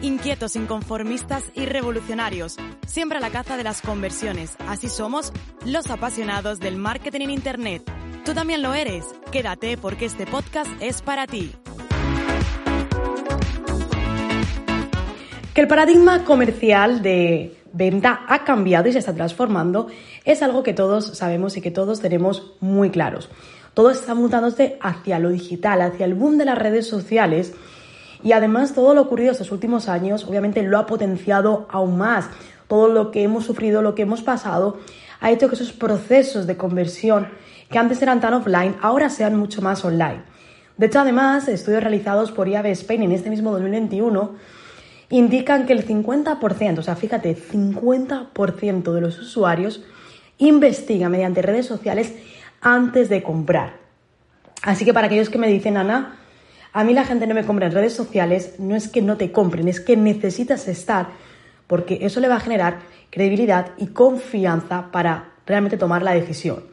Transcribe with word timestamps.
Inquietos, 0.00 0.56
inconformistas 0.56 1.44
y 1.54 1.66
revolucionarios, 1.66 2.56
siempre 2.86 3.18
a 3.18 3.20
la 3.20 3.28
caza 3.28 3.58
de 3.58 3.64
las 3.64 3.82
conversiones. 3.82 4.56
Así 4.66 4.88
somos 4.88 5.30
los 5.66 5.90
apasionados 5.90 6.58
del 6.58 6.76
marketing 6.76 7.20
en 7.20 7.30
Internet. 7.32 7.82
Tú 8.24 8.32
también 8.32 8.62
lo 8.62 8.72
eres. 8.72 9.04
Quédate 9.30 9.76
porque 9.76 10.06
este 10.06 10.24
podcast 10.24 10.70
es 10.80 11.02
para 11.02 11.26
ti. 11.26 11.52
Que 15.52 15.60
el 15.60 15.68
paradigma 15.68 16.24
comercial 16.24 17.02
de 17.02 17.59
venta 17.72 18.20
ha 18.28 18.44
cambiado 18.44 18.88
y 18.88 18.92
se 18.92 18.98
está 18.98 19.14
transformando 19.14 19.88
es 20.24 20.42
algo 20.42 20.62
que 20.62 20.72
todos 20.72 21.16
sabemos 21.16 21.56
y 21.56 21.60
que 21.60 21.70
todos 21.70 22.00
tenemos 22.00 22.54
muy 22.60 22.90
claros. 22.90 23.30
Todo 23.74 23.90
está 23.90 24.14
mutándose 24.14 24.78
hacia 24.80 25.18
lo 25.18 25.30
digital, 25.30 25.80
hacia 25.80 26.06
el 26.06 26.14
boom 26.14 26.38
de 26.38 26.44
las 26.44 26.58
redes 26.58 26.86
sociales 26.88 27.52
y 28.22 28.32
además 28.32 28.74
todo 28.74 28.94
lo 28.94 29.02
ocurrido 29.02 29.32
estos 29.32 29.52
últimos 29.52 29.88
años 29.88 30.24
obviamente 30.24 30.62
lo 30.62 30.78
ha 30.78 30.86
potenciado 30.86 31.66
aún 31.70 31.98
más. 31.98 32.28
Todo 32.68 32.88
lo 32.88 33.10
que 33.10 33.22
hemos 33.22 33.44
sufrido, 33.44 33.82
lo 33.82 33.94
que 33.94 34.02
hemos 34.02 34.22
pasado, 34.22 34.78
ha 35.20 35.30
hecho 35.30 35.48
que 35.48 35.54
esos 35.54 35.72
procesos 35.72 36.46
de 36.46 36.56
conversión 36.56 37.28
que 37.68 37.78
antes 37.78 38.02
eran 38.02 38.20
tan 38.20 38.34
offline 38.34 38.76
ahora 38.80 39.08
sean 39.10 39.36
mucho 39.36 39.62
más 39.62 39.84
online. 39.84 40.22
De 40.76 40.86
hecho, 40.86 41.00
además, 41.00 41.46
estudios 41.48 41.82
realizados 41.82 42.32
por 42.32 42.48
IAB 42.48 42.66
Spain 42.66 43.02
en 43.02 43.12
este 43.12 43.28
mismo 43.28 43.52
2021 43.52 44.34
indican 45.10 45.66
que 45.66 45.72
el 45.72 45.86
50%, 45.86 46.78
o 46.78 46.82
sea, 46.82 46.96
fíjate, 46.96 47.36
50% 47.36 48.92
de 48.92 49.00
los 49.00 49.18
usuarios 49.18 49.84
investiga 50.38 51.08
mediante 51.08 51.42
redes 51.42 51.66
sociales 51.66 52.14
antes 52.60 53.08
de 53.08 53.22
comprar. 53.22 53.74
Así 54.62 54.84
que 54.84 54.94
para 54.94 55.08
aquellos 55.08 55.28
que 55.28 55.38
me 55.38 55.48
dicen, 55.48 55.76
Ana, 55.76 56.16
a 56.72 56.84
mí 56.84 56.94
la 56.94 57.04
gente 57.04 57.26
no 57.26 57.34
me 57.34 57.44
compra 57.44 57.66
en 57.66 57.72
redes 57.72 57.92
sociales, 57.92 58.54
no 58.58 58.76
es 58.76 58.88
que 58.88 59.02
no 59.02 59.16
te 59.16 59.32
compren, 59.32 59.66
es 59.68 59.80
que 59.80 59.96
necesitas 59.96 60.68
estar, 60.68 61.08
porque 61.66 61.98
eso 62.02 62.20
le 62.20 62.28
va 62.28 62.36
a 62.36 62.40
generar 62.40 62.78
credibilidad 63.10 63.72
y 63.76 63.88
confianza 63.88 64.90
para 64.92 65.32
realmente 65.46 65.76
tomar 65.76 66.02
la 66.02 66.12
decisión. 66.12 66.64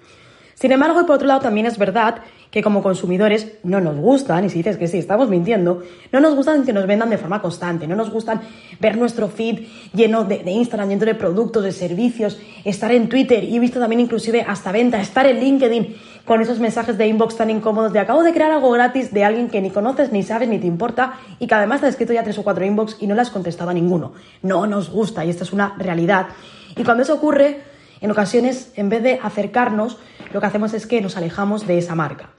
Sin 0.54 0.72
embargo, 0.72 1.02
y 1.02 1.06
por 1.06 1.16
otro 1.16 1.28
lado, 1.28 1.40
también 1.40 1.66
es 1.66 1.78
verdad 1.78 2.22
que 2.52 2.64
como 2.64 2.82
consumidores 2.82 3.54
no 3.64 3.82
nos 3.82 3.98
gustan, 3.98 4.46
y 4.46 4.50
si 4.50 4.60
dices 4.60 4.78
que 4.78 4.88
sí, 4.88 4.98
estamos 4.98 5.30
mintiendo, 5.30 5.84
no 6.12 6.20
nos 6.20 6.36
gustan 6.36 6.66
que 6.66 6.74
nos 6.74 6.88
vendan 6.88 7.10
de 7.10 7.18
forma 7.18 7.42
constante, 7.42 7.88
no 7.88 7.96
nos 7.96 8.10
gustan 8.10 8.42
ver 8.80 8.98
nuestro 8.98 9.28
feed 9.28 9.68
lleno 9.94 10.24
de, 10.24 10.44
Instagram, 10.50 10.90
lleno 10.90 11.06
de 11.06 11.16
productos, 11.16 11.64
de 11.64 11.72
servicios, 11.72 12.40
estar 12.64 12.92
en 12.92 13.10
Twitter, 13.10 13.44
y 13.44 13.58
he 13.58 13.60
visto 13.60 13.80
también 13.80 14.00
inclusive 14.00 14.46
hasta 14.48 14.72
venta, 14.72 15.02
estar 15.02 15.26
en 15.26 15.40
LinkedIn 15.40 15.96
con 16.26 16.42
esos 16.42 16.60
mensajes 16.60 16.98
de 16.98 17.08
inbox 17.08 17.38
tan 17.38 17.50
incómodos 17.50 17.94
de 17.94 18.00
acabo 18.00 18.22
de 18.22 18.34
crear 18.34 18.52
algo 18.52 18.70
gratis 18.72 19.14
de 19.14 19.24
alguien 19.24 19.50
que 19.50 19.62
ni 19.62 19.70
conoces, 19.70 20.12
ni 20.12 20.24
sabes, 20.24 20.50
ni 20.50 20.60
te 20.60 20.68
importa, 20.68 21.20
y 21.40 21.48
que 21.48 21.56
además 21.56 21.82
te 21.82 21.88
ha 21.88 21.90
escrito 21.90 22.14
ya 22.14 22.24
tres 22.24 22.38
o 22.38 22.44
cuatro 22.44 22.66
inbox 22.66 22.98
y 23.00 23.08
no 23.08 23.16
le 23.16 23.22
has 23.22 23.30
contestado 23.30 23.70
a 23.70 23.74
ninguno. 23.74 24.14
No 24.42 24.68
nos 24.68 24.90
gusta, 24.90 25.24
y 25.26 25.30
esta 25.30 25.44
es 25.44 25.54
una 25.54 25.76
realidad. 25.78 26.28
Y 26.76 26.84
cuando 26.84 27.04
eso 27.04 27.14
ocurre, 27.14 27.62
en 28.02 28.12
ocasiones, 28.12 28.72
en 28.76 28.90
vez 28.90 29.04
de 29.04 29.20
acercarnos, 29.22 29.98
lo 30.32 30.40
que 30.40 30.46
hacemos 30.46 30.74
es 30.74 30.86
que 30.86 31.02
nos 31.02 31.18
alejamos 31.18 31.68
de 31.68 31.78
esa 31.78 31.96
marca. 31.96 32.30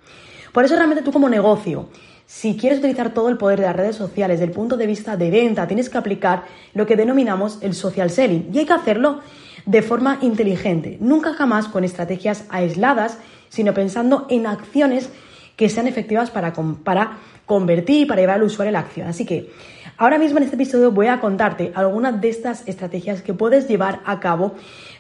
Por 0.53 0.65
eso 0.65 0.77
realmente 0.77 1.03
tú 1.03 1.13
como 1.13 1.29
negocio, 1.29 1.89
si 2.27 2.57
quieres 2.57 2.79
utilizar 2.79 3.15
todo 3.15 3.29
el 3.29 3.39
poder 3.39 3.61
de 3.61 3.67
las 3.67 3.77
redes 3.77 3.97
sociales 3.97 4.39
desde 4.39 4.51
el 4.51 4.57
punto 4.57 4.77
de 4.77 4.87
vista 4.87 5.17
de 5.17 5.31
venta, 5.31 5.67
tienes 5.67 5.89
que 5.89 5.99
aplicar 5.99 6.45
lo 6.75 6.87
que 6.87 6.97
denominamos 6.97 7.59
el 7.63 7.75
social 7.75 8.11
selling. 8.11 8.51
Y 8.53 8.59
hay 8.59 8.67
que 8.67 8.73
hacerlo 8.73 9.21
de 9.67 9.83
forma 9.83 10.19
inteligente, 10.23 10.97
nunca 11.01 11.35
jamás 11.35 11.69
con 11.69 11.85
estrategias 11.85 12.45
aisladas, 12.49 13.19
sino 13.49 13.75
pensando 13.75 14.27
en 14.31 14.47
acciones 14.47 15.11
que 15.59 15.69
sean 15.69 15.89
efectivas 15.89 16.31
para, 16.31 16.53
para 16.85 17.19
convertir 17.45 18.03
y 18.03 18.07
para 18.07 18.21
llevar 18.21 18.37
al 18.37 18.45
usuario 18.45 18.69
a 18.69 18.73
la 18.73 18.79
acción. 18.79 19.09
Así 19.09 19.27
que 19.27 19.51
ahora 19.97 20.17
mismo 20.17 20.39
en 20.39 20.45
este 20.45 20.55
episodio 20.55 20.93
voy 20.93 21.09
a 21.09 21.19
contarte 21.19 21.73
algunas 21.75 22.21
de 22.21 22.29
estas 22.29 22.63
estrategias 22.69 23.23
que 23.23 23.35
puedes 23.35 23.67
llevar 23.67 24.01
a 24.05 24.21
cabo 24.21 24.55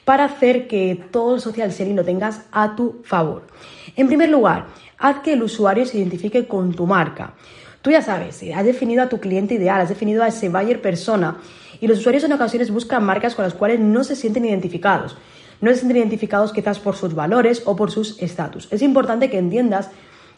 para 0.04 0.24
hacer 0.24 0.66
que 0.66 1.00
todo 1.12 1.36
el 1.36 1.40
social 1.40 1.70
selling 1.70 1.94
lo 1.94 2.04
tengas 2.04 2.42
a 2.50 2.74
tu 2.74 3.00
favor. 3.04 3.46
En 3.94 4.08
primer 4.08 4.30
lugar, 4.30 4.66
haz 4.98 5.20
que 5.20 5.34
el 5.34 5.44
usuario 5.44 5.86
se 5.86 5.98
identifique 5.98 6.48
con 6.48 6.74
tu 6.74 6.86
marca. 6.86 7.34
Tú 7.80 7.92
ya 7.92 8.02
sabes, 8.02 8.42
has 8.52 8.64
definido 8.64 9.04
a 9.04 9.08
tu 9.08 9.20
cliente 9.20 9.54
ideal, 9.54 9.80
has 9.80 9.90
definido 9.90 10.24
a 10.24 10.28
ese 10.28 10.48
buyer 10.48 10.82
persona 10.82 11.36
y 11.80 11.86
los 11.86 12.00
usuarios 12.00 12.24
en 12.24 12.32
ocasiones 12.32 12.72
buscan 12.72 13.04
marcas 13.04 13.36
con 13.36 13.44
las 13.44 13.54
cuales 13.54 13.78
no 13.78 14.02
se 14.02 14.16
sienten 14.16 14.44
identificados. 14.44 15.16
No 15.60 15.70
se 15.70 15.76
sienten 15.76 15.98
identificados 15.98 16.52
quizás 16.52 16.80
por 16.80 16.96
sus 16.96 17.14
valores 17.14 17.62
o 17.64 17.76
por 17.76 17.92
sus 17.92 18.20
estatus. 18.20 18.66
Es 18.72 18.82
importante 18.82 19.30
que 19.30 19.38
entiendas 19.38 19.90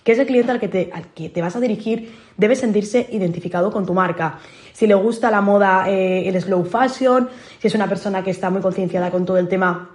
que 0.04 0.12
ese 0.12 0.26
cliente 0.26 0.50
al 0.52 0.60
que, 0.60 0.68
te, 0.68 0.90
al 0.92 1.08
que 1.08 1.28
te 1.28 1.42
vas 1.42 1.56
a 1.56 1.60
dirigir 1.60 2.14
debe 2.36 2.56
sentirse 2.56 3.06
identificado 3.10 3.70
con 3.70 3.86
tu 3.86 3.94
marca. 3.94 4.38
Si 4.72 4.86
le 4.86 4.94
gusta 4.94 5.30
la 5.30 5.40
moda, 5.40 5.88
eh, 5.88 6.28
el 6.28 6.40
slow 6.40 6.64
fashion, 6.64 7.28
si 7.58 7.68
es 7.68 7.74
una 7.74 7.88
persona 7.88 8.24
que 8.24 8.30
está 8.30 8.50
muy 8.50 8.62
concienciada 8.62 9.10
con 9.10 9.24
todo 9.26 9.36
el 9.36 9.48
tema 9.48 9.90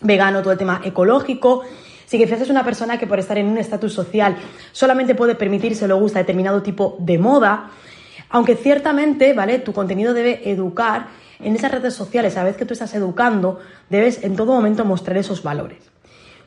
vegano, 0.00 0.42
todo 0.42 0.52
el 0.52 0.58
tema 0.58 0.80
ecológico, 0.84 1.62
si 2.06 2.18
quizás 2.18 2.40
es 2.40 2.50
una 2.50 2.64
persona 2.64 2.98
que 2.98 3.06
por 3.06 3.18
estar 3.18 3.36
en 3.36 3.48
un 3.48 3.58
estatus 3.58 3.92
social 3.92 4.36
solamente 4.72 5.14
puede 5.14 5.34
permitirse 5.34 5.86
lo 5.88 5.98
gusta 5.98 6.20
determinado 6.20 6.62
tipo 6.62 6.96
de 7.00 7.18
moda, 7.18 7.70
aunque 8.30 8.56
ciertamente, 8.56 9.34
¿vale? 9.34 9.58
Tu 9.58 9.72
contenido 9.72 10.14
debe 10.14 10.50
educar 10.50 11.08
en 11.40 11.54
esas 11.54 11.70
redes 11.70 11.94
sociales, 11.94 12.36
a 12.36 12.40
la 12.40 12.46
vez 12.46 12.56
que 12.56 12.64
tú 12.64 12.72
estás 12.72 12.94
educando, 12.94 13.58
debes 13.90 14.24
en 14.24 14.36
todo 14.36 14.52
momento 14.52 14.84
mostrar 14.84 15.16
esos 15.16 15.42
valores. 15.42 15.87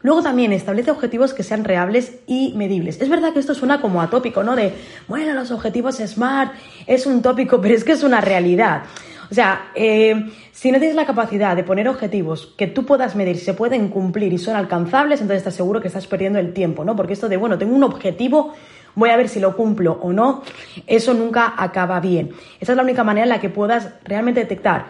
Luego 0.04 0.22
también 0.22 0.52
establece 0.52 0.92
objetivos 0.92 1.34
que 1.34 1.44
sean 1.44 1.64
reales 1.64 2.20
y 2.26 2.54
medibles. 2.56 3.00
Es 3.00 3.10
verdad 3.10 3.34
que 3.34 3.40
esto 3.40 3.54
suena 3.54 3.82
como 3.82 4.02
atópico, 4.02 4.44
¿no? 4.44 4.56
De, 4.56 4.74
bueno, 5.08 5.34
los 5.34 5.52
objetivos 5.52 5.98
SMART 5.98 6.54
es 6.88 7.06
un 7.06 7.22
tópico, 7.22 7.62
pero 7.62 7.76
es 7.76 7.84
que 7.84 7.92
es 7.92 8.04
una 8.04 8.22
realidad. 8.22 8.84
O 9.30 9.34
sea, 9.34 9.72
eh, 9.76 10.30
si 10.52 10.72
no 10.72 10.80
tienes 10.80 10.96
la 10.96 11.06
capacidad 11.06 11.56
de 11.56 11.64
poner 11.64 11.88
objetivos 11.88 12.54
que 12.58 12.68
tú 12.68 12.86
puedas 12.86 13.16
medir, 13.16 13.38
se 13.38 13.54
pueden 13.54 13.88
cumplir 13.88 14.34
y 14.34 14.38
son 14.38 14.58
alcanzables, 14.58 15.22
entonces 15.22 15.40
estás 15.40 15.56
seguro 15.56 15.80
que 15.80 15.88
estás 15.88 16.06
perdiendo 16.06 16.38
el 16.38 16.52
tiempo, 16.54 16.84
¿no? 16.84 16.98
Porque 16.98 17.14
esto 17.14 17.30
de, 17.30 17.38
bueno, 17.38 17.58
tengo 17.58 17.74
un 17.74 17.84
objetivo, 17.84 18.54
voy 18.94 19.10
a 19.10 19.16
ver 19.16 19.30
si 19.30 19.40
lo 19.40 19.56
cumplo 19.56 20.00
o 20.02 20.12
no, 20.12 20.44
eso 20.86 21.14
nunca 21.14 21.54
acaba 21.58 22.02
bien. 22.02 22.32
Esa 22.60 22.74
es 22.74 22.76
la 22.76 22.84
única 22.84 23.06
manera 23.06 23.24
en 23.24 23.30
la 23.30 23.40
que 23.40 23.50
puedas 23.50 23.90
realmente 24.04 24.42
detectar 24.42 24.88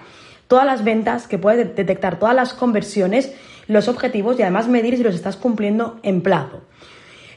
todas 0.47 0.65
las 0.65 0.83
ventas, 0.83 1.27
que 1.27 1.37
puedas 1.37 1.59
detectar 1.75 2.17
todas 2.17 2.35
las 2.35 2.53
conversiones 2.53 3.33
los 3.71 3.87
objetivos 3.87 4.37
y 4.37 4.41
además 4.41 4.67
medir 4.67 4.97
si 4.97 5.03
los 5.03 5.15
estás 5.15 5.37
cumpliendo 5.37 5.99
en 6.03 6.21
plazo. 6.21 6.61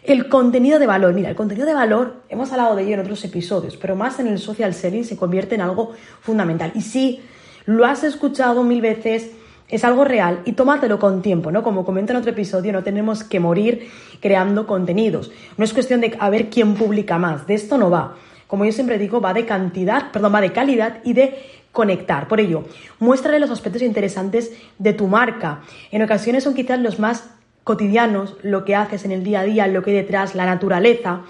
El 0.02 0.28
contenido 0.28 0.78
de 0.78 0.86
valor. 0.86 1.14
Mira, 1.14 1.30
el 1.30 1.36
contenido 1.36 1.66
de 1.66 1.74
valor, 1.74 2.22
hemos 2.28 2.50
hablado 2.50 2.76
de 2.76 2.82
ello 2.82 2.94
en 2.94 3.00
otros 3.00 3.24
episodios, 3.24 3.76
pero 3.76 3.96
más 3.96 4.18
en 4.18 4.26
el 4.26 4.38
social 4.38 4.74
selling 4.74 5.04
se 5.04 5.16
convierte 5.16 5.54
en 5.54 5.60
algo 5.60 5.92
fundamental. 6.20 6.72
Y 6.74 6.82
si 6.82 7.20
lo 7.66 7.86
has 7.86 8.04
escuchado 8.04 8.64
mil 8.64 8.82
veces, 8.82 9.30
es 9.68 9.84
algo 9.84 10.04
real 10.04 10.40
y 10.44 10.52
tómatelo 10.52 10.98
con 10.98 11.22
tiempo, 11.22 11.50
¿no? 11.50 11.62
Como 11.62 11.84
comento 11.84 12.12
en 12.12 12.18
otro 12.18 12.32
episodio, 12.32 12.72
no 12.72 12.82
tenemos 12.82 13.24
que 13.24 13.40
morir 13.40 13.88
creando 14.20 14.66
contenidos. 14.66 15.30
No 15.56 15.64
es 15.64 15.72
cuestión 15.72 16.00
de 16.00 16.16
a 16.18 16.28
ver 16.30 16.50
quién 16.50 16.74
publica 16.74 17.16
más, 17.16 17.46
de 17.46 17.54
esto 17.54 17.78
no 17.78 17.90
va. 17.90 18.16
Como 18.46 18.64
yo 18.64 18.72
siempre 18.72 18.98
digo, 18.98 19.20
va 19.20 19.32
de 19.32 19.46
cantidad, 19.46 20.10
perdón, 20.12 20.34
va 20.34 20.40
de 20.40 20.52
calidad 20.52 20.98
y 21.04 21.12
de 21.12 21.36
conectar. 21.72 22.28
Por 22.28 22.40
ello, 22.40 22.64
muéstrale 23.00 23.38
los 23.38 23.50
aspectos 23.50 23.82
interesantes 23.82 24.52
de 24.78 24.92
tu 24.92 25.08
marca. 25.08 25.60
En 25.90 26.02
ocasiones 26.02 26.44
son 26.44 26.54
quizás 26.54 26.78
los 26.78 26.98
más 26.98 27.30
cotidianos, 27.64 28.36
lo 28.42 28.64
que 28.64 28.76
haces 28.76 29.04
en 29.04 29.12
el 29.12 29.24
día 29.24 29.40
a 29.40 29.44
día, 29.44 29.66
lo 29.66 29.82
que 29.82 29.90
hay 29.90 29.96
detrás, 29.96 30.34
la 30.34 30.46
naturaleza. 30.46 31.22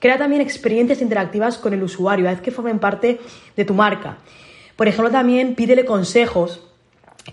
Crea 0.00 0.18
también 0.18 0.42
experiencias 0.42 1.00
interactivas 1.00 1.58
con 1.58 1.72
el 1.72 1.82
usuario, 1.82 2.26
vez 2.26 2.40
que 2.40 2.50
formen 2.50 2.78
parte 2.78 3.20
de 3.56 3.64
tu 3.64 3.74
marca. 3.74 4.18
Por 4.76 4.88
ejemplo, 4.88 5.10
también 5.10 5.54
pídele 5.54 5.84
consejos, 5.84 6.60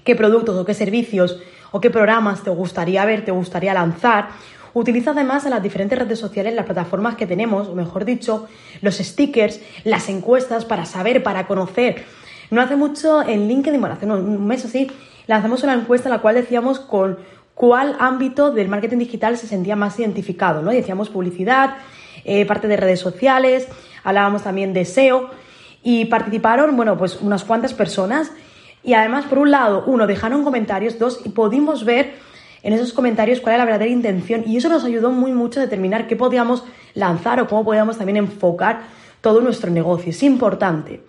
qué 0.04 0.16
productos 0.16 0.56
o 0.56 0.66
qué 0.66 0.74
servicios 0.74 1.40
o 1.72 1.82
qué 1.82 1.90
programas 1.90 2.44
te 2.44 2.50
gustaría 2.50 3.04
ver, 3.06 3.26
te 3.26 3.32
gustaría 3.32 3.74
lanzar. 3.74 4.30
Utiliza 4.74 5.12
además 5.12 5.46
en 5.46 5.52
las 5.52 5.64
diferentes 5.64 5.98
redes 5.98 6.20
sociales 6.20 6.54
las 6.54 6.66
plataformas 6.66 7.16
que 7.16 7.28
tenemos, 7.28 7.68
o 7.68 7.76
mejor 7.76 8.06
dicho, 8.06 8.48
los 8.82 8.98
stickers, 8.98 9.60
las 9.84 10.10
encuestas 10.10 10.66
para 10.66 10.86
saber, 10.86 11.24
para 11.24 11.48
conocer 11.48 12.06
no 12.52 12.62
hace 12.62 12.76
mucho 12.76 13.24
en 13.24 13.48
LinkedIn, 13.48 13.80
bueno, 13.80 13.96
hace 13.96 14.06
un 14.06 14.46
mes 14.46 14.66
así, 14.66 14.92
lanzamos 15.26 15.64
una 15.64 15.74
encuesta 15.74 16.10
en 16.10 16.16
la 16.16 16.22
cual 16.22 16.36
decíamos 16.36 16.80
con 16.80 17.18
cuál 17.56 17.96
ámbito 18.00 18.52
del 18.52 18.68
marketing 18.68 18.98
digital 18.98 19.38
se 19.38 19.48
sentía 19.48 19.78
más 19.78 19.98
identificado, 19.98 20.62
¿no? 20.62 20.72
decíamos 20.72 21.10
publicidad, 21.10 21.78
eh, 22.26 22.46
parte 22.46 22.68
de 22.68 22.76
redes 22.76 23.00
sociales, 23.00 23.68
hablábamos 24.04 24.44
también 24.44 24.74
de 24.74 24.84
SEO 24.84 25.30
y 25.82 26.06
participaron, 26.06 26.76
bueno, 26.76 26.98
pues 26.98 27.20
unas 27.22 27.46
cuantas 27.46 27.74
personas 27.74 28.32
y 28.84 28.96
además, 28.96 29.26
por 29.26 29.38
un 29.38 29.52
lado, 29.52 29.84
uno, 29.86 30.06
dejaron 30.06 30.44
comentarios, 30.44 31.00
dos, 31.00 31.22
y 31.24 31.30
pudimos 31.30 31.86
ver 31.86 32.16
en 32.64 32.74
esos 32.74 32.94
comentarios 32.94 33.40
cuál 33.40 33.56
era 33.56 33.66
la 33.66 33.72
verdadera 33.72 33.92
intención 33.92 34.44
y 34.46 34.58
eso 34.58 34.70
nos 34.70 34.84
ayudó 34.84 35.12
muy 35.12 35.32
mucho 35.32 35.60
a 35.60 35.64
determinar 35.64 36.08
qué 36.08 36.16
podíamos 36.16 36.64
lanzar 36.94 37.40
o 37.40 37.48
cómo 37.48 37.64
podíamos 37.64 37.98
también 37.98 38.18
enfocar 38.18 38.82
todo 39.22 39.42
nuestro 39.42 39.72
negocio. 39.72 40.10
Es 40.10 40.24
importante. 40.24 41.02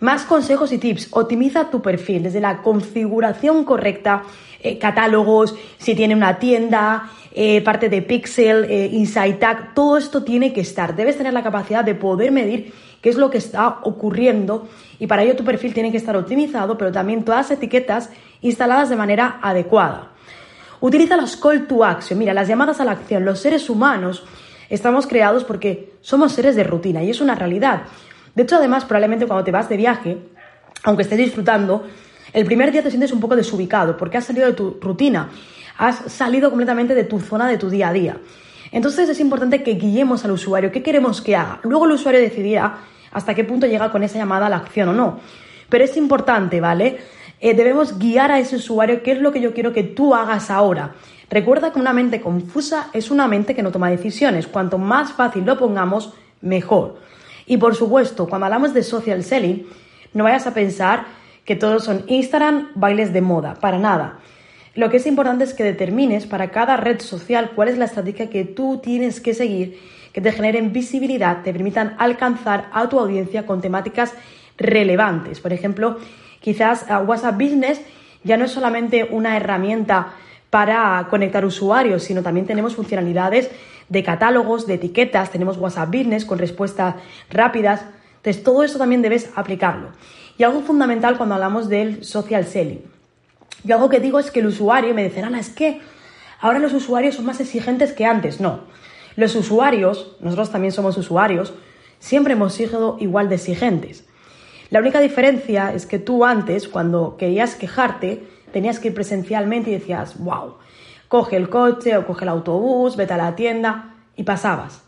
Más 0.00 0.24
consejos 0.24 0.72
y 0.72 0.78
tips. 0.78 1.08
Optimiza 1.12 1.70
tu 1.70 1.80
perfil 1.80 2.24
desde 2.24 2.40
la 2.40 2.62
configuración 2.62 3.64
correcta, 3.64 4.24
eh, 4.60 4.78
catálogos, 4.78 5.54
si 5.78 5.94
tiene 5.94 6.14
una 6.14 6.38
tienda, 6.38 7.10
eh, 7.32 7.62
parte 7.62 7.88
de 7.88 8.02
Pixel, 8.02 8.64
eh, 8.64 8.88
Insight 8.92 9.38
Tag, 9.38 9.74
todo 9.74 9.96
esto 9.96 10.22
tiene 10.22 10.52
que 10.52 10.60
estar. 10.60 10.94
Debes 10.94 11.16
tener 11.16 11.32
la 11.32 11.42
capacidad 11.42 11.84
de 11.84 11.94
poder 11.94 12.32
medir 12.32 12.72
qué 13.00 13.10
es 13.10 13.16
lo 13.16 13.30
que 13.30 13.38
está 13.38 13.80
ocurriendo 13.82 14.68
y 14.98 15.06
para 15.06 15.22
ello 15.22 15.36
tu 15.36 15.44
perfil 15.44 15.74
tiene 15.74 15.90
que 15.90 15.96
estar 15.96 16.16
optimizado, 16.16 16.78
pero 16.78 16.92
también 16.92 17.24
todas 17.24 17.50
las 17.50 17.58
etiquetas 17.58 18.10
instaladas 18.40 18.88
de 18.88 18.96
manera 18.96 19.38
adecuada. 19.42 20.13
Utiliza 20.84 21.16
los 21.16 21.38
call 21.38 21.66
to 21.66 21.82
action, 21.82 22.18
mira, 22.18 22.34
las 22.34 22.46
llamadas 22.46 22.78
a 22.78 22.84
la 22.84 22.92
acción. 22.92 23.24
Los 23.24 23.40
seres 23.40 23.70
humanos 23.70 24.22
estamos 24.68 25.06
creados 25.06 25.42
porque 25.42 25.94
somos 26.02 26.32
seres 26.32 26.56
de 26.56 26.62
rutina 26.62 27.02
y 27.02 27.08
es 27.08 27.22
una 27.22 27.34
realidad. 27.34 27.84
De 28.34 28.42
hecho, 28.42 28.56
además, 28.56 28.84
probablemente 28.84 29.26
cuando 29.26 29.42
te 29.44 29.50
vas 29.50 29.66
de 29.70 29.78
viaje, 29.78 30.18
aunque 30.82 31.04
estés 31.04 31.16
disfrutando, 31.16 31.86
el 32.34 32.44
primer 32.44 32.70
día 32.70 32.82
te 32.82 32.90
sientes 32.90 33.12
un 33.12 33.20
poco 33.20 33.34
desubicado 33.34 33.96
porque 33.96 34.18
has 34.18 34.26
salido 34.26 34.46
de 34.46 34.52
tu 34.52 34.76
rutina, 34.78 35.30
has 35.78 36.12
salido 36.12 36.50
completamente 36.50 36.94
de 36.94 37.04
tu 37.04 37.18
zona 37.18 37.48
de 37.48 37.56
tu 37.56 37.70
día 37.70 37.88
a 37.88 37.92
día. 37.94 38.18
Entonces 38.70 39.08
es 39.08 39.20
importante 39.20 39.62
que 39.62 39.76
guiemos 39.76 40.22
al 40.26 40.32
usuario, 40.32 40.70
qué 40.70 40.82
queremos 40.82 41.22
que 41.22 41.34
haga. 41.34 41.60
Luego 41.62 41.86
el 41.86 41.92
usuario 41.92 42.20
decidirá 42.20 42.80
hasta 43.10 43.34
qué 43.34 43.44
punto 43.44 43.66
llega 43.66 43.90
con 43.90 44.02
esa 44.02 44.18
llamada 44.18 44.48
a 44.48 44.50
la 44.50 44.56
acción 44.56 44.90
o 44.90 44.92
no. 44.92 45.18
Pero 45.70 45.82
es 45.82 45.96
importante, 45.96 46.60
¿vale? 46.60 46.98
Eh, 47.44 47.52
debemos 47.52 47.98
guiar 47.98 48.32
a 48.32 48.38
ese 48.38 48.56
usuario 48.56 49.02
qué 49.02 49.12
es 49.12 49.18
lo 49.18 49.30
que 49.30 49.42
yo 49.42 49.52
quiero 49.52 49.74
que 49.74 49.82
tú 49.82 50.14
hagas 50.14 50.50
ahora. 50.50 50.94
Recuerda 51.28 51.74
que 51.74 51.78
una 51.78 51.92
mente 51.92 52.22
confusa 52.22 52.88
es 52.94 53.10
una 53.10 53.28
mente 53.28 53.54
que 53.54 53.62
no 53.62 53.70
toma 53.70 53.90
decisiones. 53.90 54.46
Cuanto 54.46 54.78
más 54.78 55.12
fácil 55.12 55.44
lo 55.44 55.58
pongamos, 55.58 56.14
mejor. 56.40 57.00
Y 57.44 57.58
por 57.58 57.74
supuesto, 57.74 58.26
cuando 58.26 58.46
hablamos 58.46 58.72
de 58.72 58.82
social 58.82 59.22
selling, 59.22 59.66
no 60.14 60.24
vayas 60.24 60.46
a 60.46 60.54
pensar 60.54 61.04
que 61.44 61.54
todos 61.54 61.84
son 61.84 62.04
Instagram, 62.06 62.70
bailes 62.76 63.12
de 63.12 63.20
moda, 63.20 63.56
para 63.60 63.78
nada. 63.78 64.20
Lo 64.74 64.88
que 64.88 64.96
es 64.96 65.06
importante 65.06 65.44
es 65.44 65.52
que 65.52 65.64
determines 65.64 66.24
para 66.24 66.50
cada 66.50 66.78
red 66.78 67.02
social 67.02 67.50
cuál 67.54 67.68
es 67.68 67.76
la 67.76 67.84
estrategia 67.84 68.30
que 68.30 68.46
tú 68.46 68.80
tienes 68.82 69.20
que 69.20 69.34
seguir, 69.34 69.78
que 70.14 70.22
te 70.22 70.32
generen 70.32 70.72
visibilidad, 70.72 71.42
te 71.42 71.52
permitan 71.52 71.94
alcanzar 71.98 72.70
a 72.72 72.88
tu 72.88 72.98
audiencia 72.98 73.44
con 73.44 73.60
temáticas 73.60 74.14
relevantes. 74.56 75.40
Por 75.40 75.52
ejemplo, 75.52 75.98
Quizás 76.44 76.84
uh, 76.90 77.02
WhatsApp 77.04 77.40
Business 77.40 77.80
ya 78.22 78.36
no 78.36 78.44
es 78.44 78.50
solamente 78.50 79.08
una 79.10 79.38
herramienta 79.38 80.12
para 80.50 81.06
conectar 81.08 81.42
usuarios, 81.46 82.02
sino 82.02 82.22
también 82.22 82.44
tenemos 82.44 82.76
funcionalidades 82.76 83.50
de 83.88 84.02
catálogos, 84.02 84.66
de 84.66 84.74
etiquetas, 84.74 85.30
tenemos 85.30 85.56
WhatsApp 85.56 85.88
Business 85.88 86.26
con 86.26 86.38
respuestas 86.38 86.96
rápidas. 87.30 87.86
Entonces, 88.16 88.44
todo 88.44 88.62
eso 88.62 88.76
también 88.76 89.00
debes 89.00 89.30
aplicarlo. 89.36 89.88
Y 90.36 90.42
algo 90.42 90.60
fundamental 90.60 91.16
cuando 91.16 91.34
hablamos 91.36 91.70
del 91.70 92.04
social 92.04 92.44
selling. 92.44 92.82
Yo 93.62 93.76
algo 93.76 93.88
que 93.88 94.00
digo 94.00 94.18
es 94.18 94.30
que 94.30 94.40
el 94.40 94.46
usuario 94.48 94.92
me 94.92 95.04
dice, 95.04 95.22
Ana, 95.22 95.40
es 95.40 95.48
que 95.48 95.80
ahora 96.42 96.58
los 96.58 96.74
usuarios 96.74 97.14
son 97.14 97.24
más 97.24 97.40
exigentes 97.40 97.94
que 97.94 98.04
antes. 98.04 98.38
No. 98.38 98.64
Los 99.16 99.34
usuarios, 99.34 100.18
nosotros 100.20 100.52
también 100.52 100.72
somos 100.72 100.98
usuarios, 100.98 101.54
siempre 102.00 102.34
hemos 102.34 102.52
sido 102.52 102.98
igual 103.00 103.30
de 103.30 103.36
exigentes. 103.36 104.04
La 104.70 104.80
única 104.80 105.00
diferencia 105.00 105.72
es 105.74 105.86
que 105.86 105.98
tú 105.98 106.24
antes, 106.24 106.68
cuando 106.68 107.16
querías 107.16 107.54
quejarte, 107.54 108.24
tenías 108.52 108.78
que 108.78 108.88
ir 108.88 108.94
presencialmente 108.94 109.70
y 109.70 109.74
decías, 109.74 110.18
wow, 110.18 110.54
coge 111.08 111.36
el 111.36 111.48
coche 111.48 111.96
o 111.96 112.06
coge 112.06 112.24
el 112.24 112.30
autobús, 112.30 112.96
vete 112.96 113.14
a 113.14 113.18
la 113.18 113.36
tienda 113.36 113.94
y 114.16 114.22
pasabas. 114.22 114.82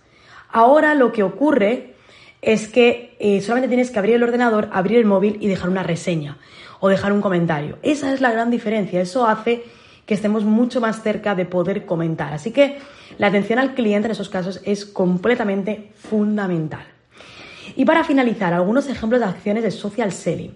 Ahora 0.51 0.95
lo 0.95 1.13
que 1.13 1.23
ocurre 1.23 1.95
es 2.43 2.69
que 2.69 3.17
eh, 3.19 3.41
solamente 3.41 3.69
tienes 3.69 3.91
que 3.91 3.99
abrir 3.99 4.15
el 4.15 4.23
ordenador, 4.23 4.69
abrir 4.73 4.99
el 4.99 5.05
móvil 5.05 5.39
y 5.41 5.49
dejar 5.49 5.69
una 5.69 5.83
reseña 5.83 6.39
o 6.81 6.89
dejar 6.89 7.13
un 7.13 7.21
comentario. 7.21 7.79
Esa 7.83 8.13
es 8.13 8.21
la 8.21 8.33
gran 8.33 8.51
diferencia. 8.51 9.01
Eso 9.01 9.27
hace 9.27 9.65
que 10.07 10.15
estemos 10.15 10.45
mucho 10.45 10.81
más 10.81 11.03
cerca 11.03 11.35
de 11.35 11.45
poder 11.45 11.85
comentar. 11.85 12.33
Así 12.33 12.53
que 12.53 12.79
la 13.19 13.27
atención 13.27 13.59
al 13.59 13.75
cliente 13.75 14.07
en 14.07 14.13
esos 14.13 14.29
casos 14.29 14.61
es 14.65 14.85
completamente 14.85 15.91
fundamental. 15.97 16.96
Y 17.77 17.85
para 17.85 18.03
finalizar, 18.03 18.53
algunos 18.55 18.89
ejemplos 18.89 19.21
de 19.21 19.27
acciones 19.27 19.63
de 19.63 19.71
social 19.71 20.11
selling. 20.11 20.55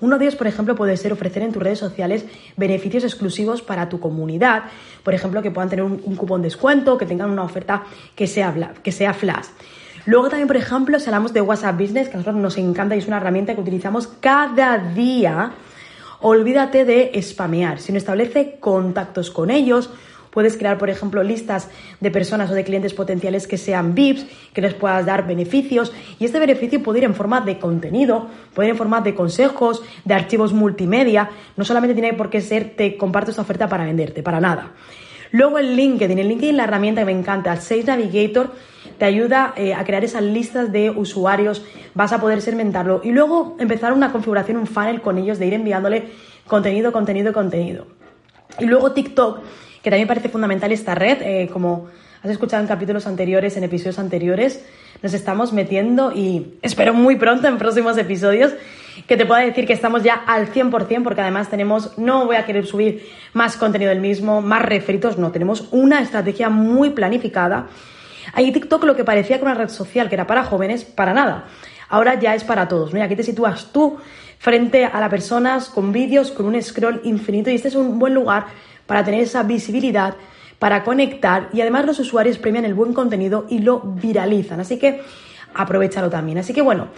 Uno 0.00 0.18
de 0.18 0.26
ellos, 0.26 0.36
por 0.36 0.46
ejemplo, 0.46 0.74
puede 0.74 0.96
ser 0.96 1.12
ofrecer 1.12 1.42
en 1.42 1.52
tus 1.52 1.62
redes 1.62 1.78
sociales 1.78 2.26
beneficios 2.56 3.04
exclusivos 3.04 3.62
para 3.62 3.88
tu 3.88 3.98
comunidad. 3.98 4.64
Por 5.02 5.14
ejemplo, 5.14 5.40
que 5.40 5.50
puedan 5.50 5.70
tener 5.70 5.84
un, 5.84 6.16
cupón 6.16 6.42
descuento, 6.42 6.98
que 6.98 7.06
tengan 7.06 7.30
una 7.30 7.44
oferta 7.44 7.84
que 8.14 8.26
sea, 8.26 8.54
que 8.82 8.92
sea 8.92 9.14
flash. 9.14 9.46
Luego 10.04 10.28
también, 10.28 10.46
por 10.46 10.56
ejemplo, 10.56 11.00
si 11.00 11.06
hablamos 11.06 11.32
de 11.32 11.40
WhatsApp 11.40 11.80
Business, 11.80 12.08
que 12.08 12.14
a 12.14 12.18
nosotros 12.18 12.40
nos 12.40 12.58
encanta 12.58 12.94
y 12.94 12.98
es 12.98 13.06
una 13.06 13.16
herramienta 13.16 13.54
que 13.54 13.60
utilizamos 13.60 14.06
cada 14.06 14.78
día, 14.78 15.52
olvídate 16.20 16.84
de 16.84 17.18
spamear. 17.22 17.80
Si 17.80 17.90
no 17.90 17.98
establece 17.98 18.58
contactos 18.60 19.30
con 19.30 19.50
ellos, 19.50 19.90
Puedes 20.36 20.58
crear, 20.58 20.76
por 20.76 20.90
ejemplo, 20.90 21.22
listas 21.22 21.70
de 21.98 22.10
personas 22.10 22.50
o 22.50 22.52
de 22.52 22.62
clientes 22.62 22.92
potenciales 22.92 23.46
que 23.46 23.56
sean 23.56 23.94
VIPs, 23.94 24.26
que 24.52 24.60
les 24.60 24.74
puedas 24.74 25.06
dar 25.06 25.26
beneficios. 25.26 25.94
Y 26.18 26.26
este 26.26 26.38
beneficio 26.38 26.82
puede 26.82 26.98
ir 26.98 27.04
en 27.06 27.14
forma 27.14 27.40
de 27.40 27.58
contenido, 27.58 28.28
puede 28.52 28.68
ir 28.68 28.72
en 28.72 28.76
forma 28.76 29.00
de 29.00 29.14
consejos, 29.14 29.82
de 30.04 30.12
archivos 30.12 30.52
multimedia. 30.52 31.30
No 31.56 31.64
solamente 31.64 31.94
tiene 31.94 32.12
por 32.12 32.28
qué 32.28 32.42
ser 32.42 32.74
te 32.76 32.98
comparto 32.98 33.30
esta 33.30 33.40
oferta 33.40 33.66
para 33.66 33.86
venderte, 33.86 34.22
para 34.22 34.38
nada. 34.38 34.72
Luego 35.30 35.56
el 35.56 35.74
LinkedIn. 35.74 36.18
El 36.18 36.28
LinkedIn, 36.28 36.58
la 36.58 36.64
herramienta 36.64 37.00
que 37.00 37.06
me 37.06 37.18
encanta, 37.18 37.54
el 37.54 37.60
Sales 37.60 37.86
Navigator, 37.86 38.52
te 38.98 39.06
ayuda 39.06 39.54
eh, 39.56 39.72
a 39.72 39.84
crear 39.84 40.04
esas 40.04 40.22
listas 40.22 40.70
de 40.70 40.90
usuarios, 40.90 41.64
vas 41.94 42.12
a 42.12 42.20
poder 42.20 42.42
segmentarlo 42.42 43.00
y 43.02 43.10
luego 43.10 43.56
empezar 43.58 43.94
una 43.94 44.12
configuración, 44.12 44.58
un 44.58 44.66
funnel 44.66 45.00
con 45.00 45.16
ellos 45.16 45.38
de 45.38 45.46
ir 45.46 45.54
enviándole 45.54 46.10
contenido, 46.46 46.92
contenido, 46.92 47.32
contenido. 47.32 47.86
Y 48.58 48.66
luego 48.66 48.92
TikTok 48.92 49.40
que 49.86 49.90
también 49.90 50.08
parece 50.08 50.28
fundamental 50.28 50.72
esta 50.72 50.96
red, 50.96 51.22
eh, 51.22 51.48
como 51.52 51.86
has 52.20 52.28
escuchado 52.28 52.60
en 52.60 52.66
capítulos 52.66 53.06
anteriores, 53.06 53.56
en 53.56 53.62
episodios 53.62 54.00
anteriores, 54.00 54.66
nos 55.00 55.14
estamos 55.14 55.52
metiendo 55.52 56.10
y 56.10 56.58
espero 56.60 56.92
muy 56.92 57.14
pronto 57.14 57.46
en 57.46 57.56
próximos 57.56 57.96
episodios 57.96 58.52
que 59.06 59.16
te 59.16 59.24
pueda 59.24 59.42
decir 59.42 59.64
que 59.64 59.72
estamos 59.72 60.02
ya 60.02 60.14
al 60.14 60.52
100% 60.52 61.04
porque 61.04 61.20
además 61.20 61.50
tenemos, 61.50 61.96
no 61.98 62.26
voy 62.26 62.34
a 62.34 62.44
querer 62.44 62.66
subir 62.66 63.08
más 63.32 63.56
contenido 63.56 63.90
del 63.90 64.00
mismo, 64.00 64.42
más 64.42 64.62
refritos, 64.62 65.18
no, 65.18 65.30
tenemos 65.30 65.68
una 65.70 66.00
estrategia 66.02 66.48
muy 66.48 66.90
planificada. 66.90 67.68
Ahí 68.32 68.50
TikTok 68.50 68.82
lo 68.82 68.96
que 68.96 69.04
parecía 69.04 69.36
que 69.36 69.44
una 69.44 69.54
red 69.54 69.68
social 69.68 70.08
que 70.08 70.16
era 70.16 70.26
para 70.26 70.42
jóvenes, 70.42 70.84
para 70.84 71.14
nada. 71.14 71.44
Ahora 71.88 72.18
ya 72.18 72.34
es 72.34 72.42
para 72.42 72.66
todos, 72.66 72.92
¿no? 72.92 73.00
aquí 73.04 73.14
te 73.14 73.22
sitúas 73.22 73.70
tú 73.72 73.98
frente 74.40 74.84
a 74.84 74.98
las 74.98 75.10
personas 75.10 75.68
con 75.68 75.92
vídeos, 75.92 76.32
con 76.32 76.46
un 76.46 76.60
scroll 76.60 77.02
infinito 77.04 77.50
y 77.50 77.54
este 77.54 77.68
es 77.68 77.76
un 77.76 78.00
buen 78.00 78.14
lugar 78.14 78.46
para 78.86 79.04
tener 79.04 79.20
esa 79.20 79.42
visibilidad, 79.42 80.14
para 80.58 80.84
conectar 80.84 81.48
y 81.52 81.60
además 81.60 81.84
los 81.86 81.98
usuarios 81.98 82.38
premian 82.38 82.64
el 82.64 82.74
buen 82.74 82.92
contenido 82.92 83.46
y 83.48 83.58
lo 83.58 83.80
viralizan. 83.80 84.60
Así 84.60 84.78
que 84.78 85.02
aprovechalo 85.54 86.10
también. 86.10 86.38
Así 86.38 86.52
que 86.52 86.62
bueno, 86.62 86.88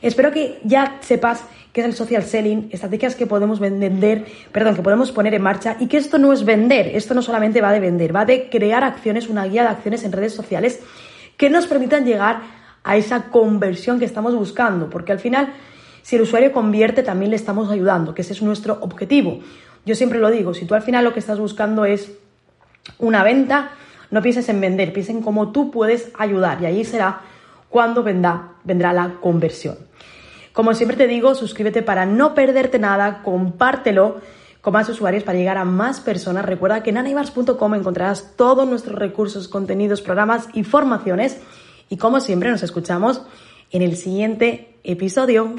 espero 0.00 0.32
que 0.32 0.60
ya 0.64 0.98
sepas 1.00 1.44
qué 1.72 1.80
es 1.80 1.86
el 1.86 1.94
social 1.94 2.22
selling, 2.22 2.68
estrategias 2.70 3.16
que 3.16 3.26
podemos 3.26 3.58
vender, 3.58 4.26
perdón, 4.52 4.76
que 4.76 4.82
podemos 4.82 5.10
poner 5.10 5.34
en 5.34 5.42
marcha 5.42 5.76
y 5.80 5.86
que 5.86 5.96
esto 5.96 6.18
no 6.18 6.32
es 6.32 6.44
vender, 6.44 6.88
esto 6.88 7.14
no 7.14 7.22
solamente 7.22 7.60
va 7.60 7.72
de 7.72 7.80
vender, 7.80 8.14
va 8.14 8.24
de 8.24 8.50
crear 8.50 8.84
acciones, 8.84 9.28
una 9.28 9.46
guía 9.46 9.62
de 9.62 9.68
acciones 9.68 10.04
en 10.04 10.12
redes 10.12 10.34
sociales 10.34 10.80
que 11.36 11.48
nos 11.48 11.66
permitan 11.66 12.04
llegar 12.04 12.40
a 12.84 12.96
esa 12.96 13.30
conversión 13.30 13.98
que 13.98 14.04
estamos 14.04 14.34
buscando, 14.34 14.90
porque 14.90 15.12
al 15.12 15.18
final 15.18 15.52
si 16.02 16.16
el 16.16 16.22
usuario 16.22 16.52
convierte 16.52 17.02
también 17.02 17.30
le 17.30 17.36
estamos 17.36 17.70
ayudando, 17.70 18.14
que 18.14 18.22
ese 18.22 18.32
es 18.32 18.42
nuestro 18.42 18.78
objetivo. 18.80 19.40
Yo 19.84 19.94
siempre 19.94 20.18
lo 20.18 20.30
digo, 20.30 20.54
si 20.54 20.64
tú 20.64 20.74
al 20.74 20.82
final 20.82 21.04
lo 21.04 21.12
que 21.12 21.18
estás 21.18 21.38
buscando 21.38 21.84
es 21.84 22.12
una 22.98 23.24
venta, 23.24 23.72
no 24.10 24.22
pienses 24.22 24.48
en 24.48 24.60
vender, 24.60 24.92
piensa 24.92 25.12
en 25.12 25.22
cómo 25.22 25.52
tú 25.52 25.70
puedes 25.70 26.12
ayudar 26.18 26.62
y 26.62 26.66
ahí 26.66 26.84
será 26.84 27.22
cuando 27.68 28.02
vendrá, 28.02 28.52
vendrá 28.64 28.92
la 28.92 29.14
conversión. 29.20 29.78
Como 30.52 30.74
siempre 30.74 30.96
te 30.96 31.06
digo, 31.06 31.34
suscríbete 31.34 31.82
para 31.82 32.04
no 32.04 32.34
perderte 32.34 32.78
nada, 32.78 33.22
compártelo 33.22 34.20
con 34.60 34.74
más 34.74 34.88
usuarios 34.88 35.24
para 35.24 35.38
llegar 35.38 35.56
a 35.56 35.64
más 35.64 36.00
personas. 36.00 36.44
Recuerda 36.44 36.82
que 36.82 36.90
en 36.90 36.98
anaibars.com 36.98 37.74
encontrarás 37.74 38.36
todos 38.36 38.68
nuestros 38.68 38.98
recursos, 38.98 39.48
contenidos, 39.48 40.02
programas 40.02 40.48
y 40.52 40.62
formaciones. 40.62 41.38
Y 41.88 41.96
como 41.96 42.20
siempre, 42.20 42.50
nos 42.50 42.62
escuchamos 42.62 43.22
en 43.70 43.82
el 43.82 43.96
siguiente 43.96 44.76
episodio. 44.84 45.56